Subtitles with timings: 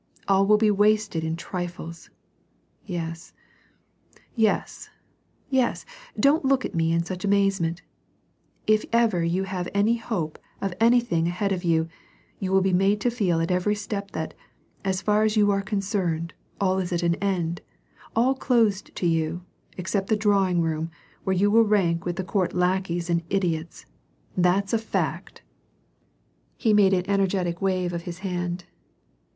[0.27, 2.09] All will be wasted in trifles.
[2.87, 3.33] Yes,
[4.35, 4.89] yes,
[5.51, 5.85] yes!
[6.19, 7.83] Don't look at me in such amazement.
[8.65, 11.87] If ever you have any hope of anything ahead of you,
[12.39, 14.33] you will be made to feel at every step that,
[14.83, 17.61] as far as you are concerned, all is at an end,
[18.15, 19.45] all closed to you,
[19.77, 20.89] except the drawing room,
[21.25, 23.85] where you will rank with court lackeys and idiots.—
[24.35, 28.65] That's a fact!" WAR AND PEACE, 81 He made an energetic wave of his hand.